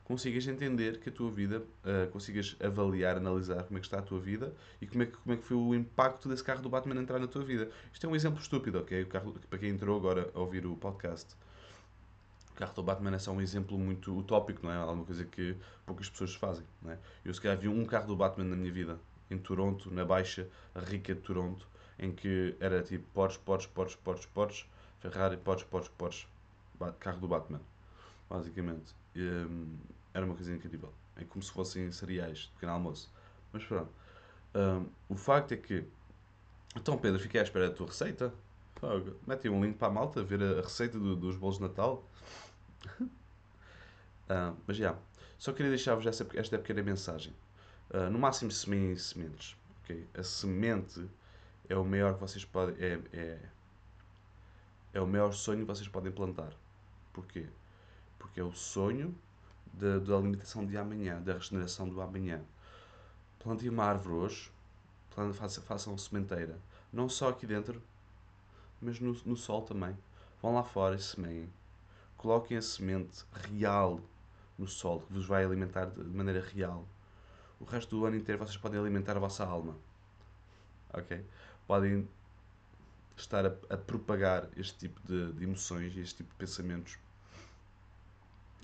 consigas 0.06 0.48
entender 0.48 1.00
que 1.00 1.10
a 1.10 1.12
tua 1.12 1.30
vida, 1.30 1.64
ah, 1.84 2.08
consigas 2.12 2.56
avaliar, 2.64 3.18
analisar 3.18 3.64
como 3.64 3.78
é 3.78 3.82
que 3.82 3.88
está 3.88 4.00
a 4.00 4.02
tua 4.02 4.20
vida 4.20 4.54
e 4.80 4.88
como 4.88 5.04
é, 5.04 5.08
que, 5.08 5.18
como 5.18 5.34
é 5.34 5.38
que 5.38 5.44
foi 5.44 5.58
o 5.58 5.76
impacto 5.76 6.30
desse 6.30 6.44
carro 6.44 6.62
do 6.62 6.70
Batman 6.70 7.02
entrar 7.02 7.20
na 7.20 7.28
tua 7.28 7.44
vida. 7.44 7.70
Isto 7.92 8.06
é 8.08 8.10
um 8.10 8.16
exemplo 8.16 8.40
estúpido, 8.40 8.80
ok? 8.80 9.04
O 9.04 9.08
carro, 9.08 9.36
para 9.50 9.60
quem 9.60 9.70
entrou 9.70 9.98
agora 9.98 10.30
a 10.34 10.40
ouvir 10.40 10.66
o 10.66 10.76
podcast. 10.78 11.36
O 12.52 12.54
carro 12.56 12.74
do 12.74 12.84
Batman 12.84 13.16
é 13.16 13.20
só 13.20 13.32
um 13.32 13.42
exemplo 13.42 13.78
muito 13.78 14.18
utópico, 14.18 14.66
não 14.66 14.72
é? 14.72 14.78
Alguma 14.78 15.06
coisa 15.06 15.26
que 15.26 15.58
poucas 15.86 16.10
pessoas 16.10 16.36
fazem, 16.36 16.66
não 16.82 16.92
é? 16.92 17.00
Eu 17.26 17.34
se 17.34 17.42
calhar 17.42 17.58
vi 17.58 17.68
um 17.68 17.84
carro 17.84 18.08
do 18.08 18.16
Batman 18.16 18.46
na 18.46 18.56
minha 18.56 18.72
vida, 18.72 18.98
em 19.30 19.38
Toronto, 19.38 19.92
na 19.92 20.06
Baixa, 20.06 20.48
rica 20.88 21.14
de 21.16 21.22
Toronto, 21.22 21.68
em 21.98 22.12
que 22.12 22.56
era 22.60 22.82
tipo 22.84 23.04
Porsche, 23.14 23.40
Porsche, 23.40 23.68
Porsche, 23.68 23.98
Porsche, 23.98 24.28
Porsche, 24.34 24.66
Ferrari, 25.00 25.36
Porsche, 25.36 25.66
Porsche, 25.66 25.92
Porsche, 25.98 26.28
carro 27.00 27.20
do 27.20 27.28
Batman, 27.28 27.60
basicamente. 28.30 28.94
E, 29.15 29.22
hum, 29.22 29.77
era 30.13 30.25
uma 30.25 30.36
coisa 30.36 30.53
incrível. 30.53 30.93
É 31.15 31.24
como 31.24 31.41
se 31.43 31.51
fossem 31.51 31.91
cereais 31.91 32.39
de 32.39 32.50
pequeno 32.51 32.74
almoço. 32.74 33.12
Mas 33.53 33.63
pronto. 33.63 33.91
Hum, 34.55 34.88
o 35.10 35.15
facto 35.15 35.53
é 35.53 35.57
que. 35.57 35.86
Então, 36.75 36.98
Pedro, 36.98 37.19
fiquei 37.19 37.39
à 37.39 37.43
espera 37.43 37.69
da 37.69 37.75
tua 37.75 37.88
receita. 37.88 38.34
Fogo. 38.75 39.15
Mete 39.25 39.50
um 39.50 39.63
link 39.63 39.77
para 39.77 39.88
a 39.88 39.91
malta, 39.91 40.24
ver 40.24 40.41
a 40.43 40.62
receita 40.62 41.00
do- 41.00 41.15
dos 41.15 41.38
bolos 41.38 41.57
de 41.57 41.63
Natal. 41.63 42.03
Ah, 44.29 44.53
mas 44.67 44.77
já, 44.77 44.95
só 45.38 45.53
queria 45.53 45.69
deixar-vos 45.69 46.05
esta, 46.05 46.27
esta 46.39 46.57
pequena 46.57 46.84
mensagem. 46.84 47.34
Ah, 47.93 48.10
no 48.10 48.19
máximo 48.19 48.51
semeiem 48.51 48.95
sementes. 48.98 49.55
ok? 49.84 50.05
A 50.17 50.24
semente 50.24 51.05
é 51.69 51.75
o 51.77 51.86
maior 51.86 52.15
que 52.15 52.22
vocês 52.22 52.45
podem. 52.45 52.75
É, 52.84 53.00
é, 53.13 53.39
é 54.93 55.01
o 55.01 55.05
maior 55.07 55.31
sonho 55.34 55.60
que 55.60 55.65
vocês 55.65 55.88
podem 55.88 56.12
plantar. 56.12 56.51
Porquê? 57.13 57.48
Porque 58.25 58.39
é 58.39 58.44
o 58.44 58.51
sonho 58.51 59.15
da, 59.72 60.00
da 60.00 60.17
alimentação 60.17 60.65
de 60.65 60.75
amanhã, 60.75 61.22
da 61.22 61.34
regeneração 61.34 61.88
do 61.88 62.01
amanhã. 62.01 62.41
Plantem 63.38 63.70
uma 63.70 63.86
árvore 63.86 64.15
hoje, 64.15 64.51
façam 65.63 65.96
sementeira. 65.96 66.58
Não 66.91 67.08
só 67.08 67.29
aqui 67.29 67.46
dentro, 67.46 67.79
mas 68.82 69.00
no, 69.00 69.13
no 69.25 69.38
sol 69.38 69.62
também. 69.62 69.96
Vão 70.41 70.55
lá 70.55 70.63
fora 70.63 70.96
e 70.96 71.00
semeiem. 71.00 71.48
Coloquem 72.17 72.58
a 72.58 72.62
semente 72.63 73.24
real 73.32 74.01
no 74.58 74.67
sol, 74.67 75.01
que 75.01 75.13
vos 75.13 75.25
vai 75.25 75.46
alimentar 75.46 75.86
de 75.86 76.03
de 76.03 76.10
maneira 76.10 76.41
real. 76.41 76.84
O 77.60 77.63
resto 77.63 77.96
do 77.96 78.05
ano 78.05 78.15
inteiro 78.15 78.39
vocês 78.39 78.58
podem 78.58 78.79
alimentar 78.79 79.15
a 79.15 79.20
vossa 79.20 79.46
alma. 79.46 79.77
Ok? 80.91 81.24
Podem 81.67 82.08
estar 83.15 83.46
a, 83.46 83.55
a 83.70 83.77
propagar 83.77 84.50
este 84.58 84.79
tipo 84.79 85.00
de, 85.05 85.32
de 85.34 85.44
emoções 85.44 85.96
e 85.96 86.00
este 86.00 86.17
tipo 86.17 86.32
de 86.32 86.36
pensamentos. 86.38 86.98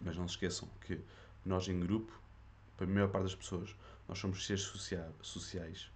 Mas 0.04 0.18
não 0.18 0.28
se 0.28 0.34
esqueçam 0.34 0.68
que 0.86 1.00
nós 1.46 1.68
em 1.68 1.80
grupo, 1.80 2.12
para 2.78 2.86
a 2.86 2.90
maior 2.90 3.10
parte 3.10 3.24
das 3.24 3.36
pessoas, 3.36 3.76
nós 4.08 4.18
somos 4.20 4.46
seres 4.46 4.64
socia- 4.64 5.12
sociais 5.22 5.92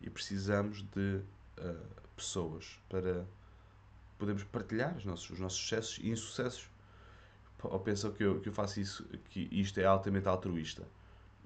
e 0.00 0.10
precisamos 0.10 0.82
de 0.82 1.20
ah, 1.58 2.02
pessoas 2.16 2.78
para 2.88 3.26
podermos 4.18 4.44
partilhar 4.44 4.96
os 4.96 5.04
nossos, 5.04 5.30
os 5.30 5.38
nossos 5.38 5.58
sucessos 5.58 5.98
e 5.98 6.08
insucessos. 6.08 6.68
Ou 7.62 7.80
pensam 7.80 8.12
que 8.12 8.22
eu, 8.22 8.40
que 8.40 8.48
eu 8.50 8.52
faço 8.52 8.78
isso, 8.78 9.04
que 9.30 9.48
isto 9.50 9.78
é 9.80 9.86
altamente 9.86 10.28
altruísta. 10.28 10.86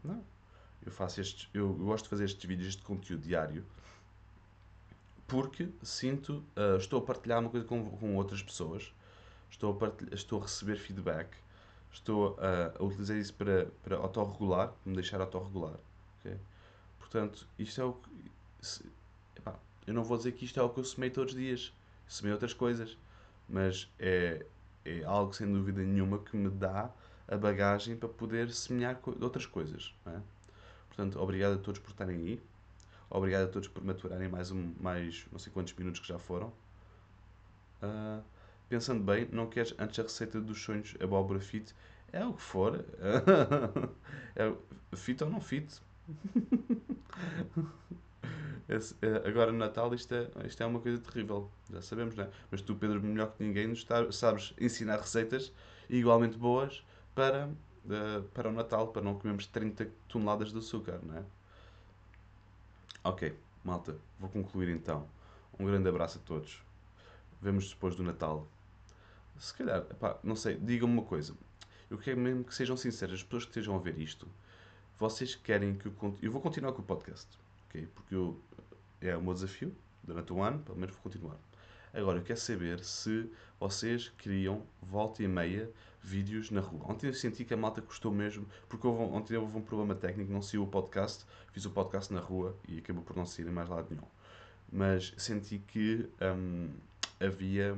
Não. 0.02 0.24
Eu 0.84 0.90
faço 0.90 1.20
estes, 1.20 1.48
eu 1.54 1.72
gosto 1.74 2.04
de 2.04 2.10
fazer 2.10 2.24
estes 2.24 2.44
vídeos, 2.44 2.68
este 2.68 2.82
conteúdo 2.82 3.22
diário, 3.22 3.64
porque 5.26 5.68
sinto, 5.82 6.42
ah, 6.56 6.76
estou 6.76 7.00
a 7.00 7.02
partilhar 7.02 7.38
uma 7.38 7.50
coisa 7.50 7.66
com, 7.66 7.88
com 7.90 8.16
outras 8.16 8.42
pessoas, 8.42 8.92
estou 9.50 9.78
a, 9.80 10.14
estou 10.14 10.40
a 10.40 10.42
receber 10.42 10.76
feedback, 10.76 11.36
estou 11.92 12.37
a, 12.40 12.78
a 12.78 12.85
utilizar 12.85 13.16
isso 13.16 13.35
para, 13.35 13.66
para 13.83 13.97
autorregular, 13.97 14.73
me 14.85 14.95
deixar 14.95 15.21
autorregular. 15.21 15.75
ok? 16.21 16.37
Portanto, 16.99 17.47
isto 17.59 17.80
é 17.80 17.85
o 17.85 17.92
que. 17.95 18.11
se- 18.61 18.85
epá, 19.37 19.54
eu 19.87 19.95
não 19.95 20.04
vou 20.04 20.16
dizer 20.16 20.33
que 20.33 20.45
isto 20.45 20.59
é 20.61 20.62
o 20.62 20.68
que 20.71 20.80
eu 20.80 20.85
semei 20.85 21.11
todos 21.11 21.35
os 21.35 21.38
dias, 21.40 21.73
semei 22.07 22.33
outras 22.33 22.54
coisas, 22.54 22.97
mas 23.49 23.90
é, 23.99 24.45
é 24.85 25.04
algo 25.04 25.33
sem 25.33 25.50
dúvida 25.52 25.83
nenhuma 25.83 26.18
que 26.18 26.37
me 26.37 26.50
dá 26.50 26.90
a 27.26 27.37
bagagem 27.37 27.97
para 27.97 28.09
poder 28.09 28.50
semear 28.52 28.97
co- 28.97 29.16
outras 29.21 29.47
coisas. 29.47 29.95
é? 30.07 30.21
Portanto, 30.88 31.21
obrigado 31.21 31.54
a 31.54 31.59
todos 31.59 31.80
por 31.80 31.90
estarem 31.90 32.16
aí. 32.16 32.42
Obrigado 33.11 33.45
a 33.45 33.49
todos 33.49 33.68
por 33.68 33.83
maturarem 33.85 34.28
mais, 34.28 34.50
um, 34.50 34.75
mais 34.80 35.26
não 35.33 35.38
sei 35.38 35.52
quantos 35.52 35.73
minutos 35.75 36.00
que 36.00 36.09
já 36.09 36.18
foram. 36.18 36.52
Ah, 37.83 38.21
pensando 38.68 39.02
bem, 39.04 39.28
não 39.32 39.46
queres 39.48 39.75
antes 39.78 39.98
a 39.98 40.02
receita 40.02 40.40
dos 40.40 40.60
sonhos 40.62 40.94
abóbora 41.00 41.40
fit? 41.40 41.75
É 42.12 42.25
o 42.25 42.34
que 42.34 42.42
for. 42.42 42.84
é, 44.37 44.52
fit 44.96 45.22
ou 45.25 45.30
não 45.30 45.40
fit? 45.40 45.80
Esse- 48.68 48.94
é, 49.02 49.28
agora 49.28 49.50
no 49.52 49.58
Natal 49.58 49.92
isto 49.94 50.14
é, 50.14 50.30
isto 50.46 50.62
é 50.62 50.66
uma 50.66 50.80
coisa 50.80 50.98
terrível, 51.00 51.50
já 51.70 51.80
sabemos, 51.80 52.14
não 52.14 52.25
é? 52.25 52.30
Mas 52.50 52.60
tu, 52.60 52.75
Pedro, 52.76 53.00
melhor 53.02 53.32
que 53.32 53.42
ninguém, 53.42 53.66
nos 53.66 53.87
sabes 54.10 54.54
ensinar 54.60 54.98
receitas 54.98 55.52
igualmente 55.88 56.37
boas 56.37 56.84
para, 57.14 57.48
eh, 57.90 58.22
para 58.34 58.48
o 58.48 58.52
Natal, 58.52 58.88
para 58.88 59.02
não 59.02 59.14
comermos 59.18 59.46
30 59.46 59.90
toneladas 60.08 60.52
de 60.52 60.58
açúcar, 60.58 61.00
não 61.02 61.16
é? 61.18 61.22
Ok, 63.04 63.22
malta, 63.64 63.96
vou 64.18 64.28
concluir 64.30 64.68
então. 64.68 65.08
Um 65.58 65.66
grande 65.66 65.88
abraço 65.88 66.18
a 66.18 66.20
todos. 66.26 66.62
Vemos 67.42 67.70
depois 67.70 67.96
do 67.96 68.02
Natal. 68.02 68.46
Se 69.38 69.54
calhar, 69.54 69.85
não 70.23 70.35
sei, 70.37 70.57
digam-me 70.57 70.95
uma 70.95 71.02
coisa. 71.04 71.35
Eu 71.90 71.97
quero 71.99 72.18
mesmo 72.21 72.45
que 72.45 72.54
sejam 72.54 72.76
sinceros, 72.76 73.14
as 73.16 73.23
pessoas 73.23 73.45
que 73.45 73.50
estejam 73.50 73.75
a 73.75 73.78
ver 73.78 73.99
isto, 73.99 74.28
vocês 74.99 75.35
querem 75.35 75.75
que 75.75 75.87
eu... 75.87 75.92
cont- 75.92 76.18
Eu 76.23 76.30
vou 76.33 76.40
continuar 76.40 76.73
com 76.73 76.83
o 76.83 76.85
podcast, 76.85 77.26
ok? 77.68 77.87
Porque 77.95 78.14
eu... 78.14 78.40
é 79.00 79.16
o 79.16 79.23
meu 79.23 79.33
desafio, 79.33 79.75
durante 80.02 80.33
um 80.33 80.42
ano, 80.42 80.59
pelo 80.61 80.76
menos 80.78 80.95
vou 80.95 81.02
continuar. 81.04 81.37
Agora, 81.95 82.18
eu 82.18 82.23
quero 82.23 82.38
saber 82.38 82.80
se 82.85 83.30
vocês 83.59 84.11
queriam, 84.18 84.62
volta 84.83 85.23
e 85.23 85.28
meia, 85.28 85.71
vídeos 86.02 86.50
na 86.50 86.61
rua. 86.61 86.83
Ontem 86.90 87.07
eu 87.07 87.14
senti 87.14 87.45
que 87.45 87.54
a 87.54 87.57
malta 87.57 87.80
custou 87.80 88.12
mesmo, 88.12 88.47
porque 88.68 88.87
houve, 88.87 89.02
ontem 89.14 89.37
houve 89.37 89.57
um 89.57 89.62
problema 89.62 89.95
técnico, 89.95 90.30
não 90.30 90.42
saiu 90.42 90.64
o 90.64 90.66
podcast, 90.66 91.25
fiz 91.52 91.64
o 91.64 91.71
podcast 91.71 92.12
na 92.12 92.21
rua 92.21 92.54
e 92.68 92.78
acabou 92.78 93.02
por 93.02 93.16
não 93.16 93.25
sair 93.25 93.47
em 93.47 93.50
mais 93.50 93.68
lado 93.68 93.87
nenhum. 93.90 94.07
Mas 94.71 95.14
senti 95.16 95.59
que 95.59 96.07
hum, 96.21 96.71
havia, 97.18 97.76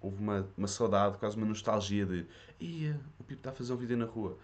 houve 0.00 0.18
uma, 0.18 0.48
uma 0.56 0.68
saudade, 0.68 1.18
quase 1.18 1.36
uma 1.36 1.46
nostalgia 1.46 2.06
de 2.06 2.26
Ia, 2.58 2.98
o 3.18 3.24
Pipo 3.24 3.40
está 3.40 3.50
a 3.50 3.52
fazer 3.52 3.72
um 3.72 3.76
vídeo 3.76 3.96
na 3.96 4.06
rua. 4.06 4.36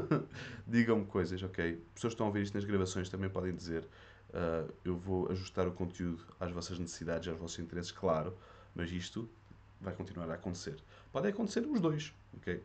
Digam-me 0.66 1.04
coisas, 1.04 1.42
ok? 1.42 1.82
Pessoas 1.94 2.12
que 2.12 2.14
estão 2.14 2.26
a 2.26 2.28
ouvir 2.28 2.42
isto 2.42 2.54
nas 2.54 2.64
gravações 2.64 3.08
também 3.08 3.28
podem 3.28 3.54
dizer. 3.54 3.86
Uh, 4.30 4.72
eu 4.84 4.96
vou 4.96 5.30
ajustar 5.30 5.68
o 5.68 5.72
conteúdo 5.72 6.24
às 6.40 6.50
vossas 6.50 6.78
necessidades, 6.78 7.28
aos 7.28 7.38
vossos 7.38 7.58
interesses, 7.58 7.92
claro, 7.92 8.36
mas 8.74 8.90
isto 8.90 9.28
vai 9.80 9.92
continuar 9.92 10.30
a 10.30 10.34
acontecer. 10.34 10.76
Pode 11.12 11.28
acontecer 11.28 11.66
os 11.66 11.80
dois, 11.80 12.14
ok? 12.36 12.62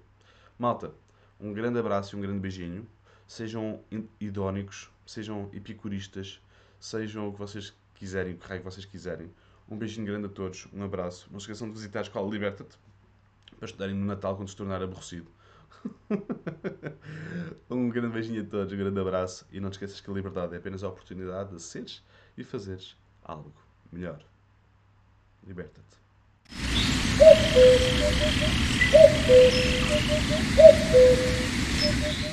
Malta, 0.58 0.94
um 1.40 1.54
grande 1.54 1.80
abraço 1.80 2.16
e 2.16 2.18
um 2.18 2.22
grande 2.22 2.40
beijinho. 2.40 2.88
Sejam 3.28 3.84
idónicos, 4.22 4.90
sejam 5.06 5.50
epicuristas, 5.52 6.42
sejam 6.80 7.28
o 7.28 7.34
que 7.34 7.40
vocês 7.40 7.74
quiserem, 7.94 8.34
o 8.34 8.38
que 8.38 8.48
raio 8.48 8.62
que 8.62 8.66
vocês 8.66 8.86
quiserem. 8.86 9.30
Um 9.70 9.78
beijinho 9.78 10.06
grande 10.08 10.28
a 10.28 10.30
todos, 10.30 10.68
um 10.74 10.84
abraço. 10.84 11.28
Não 11.32 11.40
se 11.40 11.44
esqueçam 11.44 11.68
de 11.68 11.74
visitar 11.74 12.00
a 12.00 12.02
Escola 12.04 12.30
Liberta-te 12.30 12.78
para 13.58 13.66
estudarem 13.66 13.96
no 13.96 14.06
Natal 14.06 14.36
quando 14.36 14.48
se 14.48 14.56
tornar 14.56 14.82
aborrecido. 14.82 15.30
um 17.70 17.90
grande 17.90 18.14
beijinho 18.14 18.44
a 18.44 18.46
todos, 18.46 18.72
um 18.72 18.78
grande 18.78 19.00
abraço 19.00 19.46
e 19.52 19.60
não 19.60 19.70
te 19.70 19.74
esqueças 19.74 20.00
que 20.00 20.10
a 20.10 20.14
liberdade 20.14 20.56
é 20.56 20.58
apenas 20.58 20.84
a 20.84 20.88
oportunidade 20.88 21.54
de 21.54 21.62
seres 21.62 22.02
e 22.38 22.44
fazeres 22.44 22.96
algo 23.24 23.54
melhor. 23.92 24.24
Liberta-te. 25.46 25.98